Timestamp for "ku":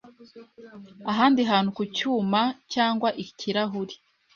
1.77-1.83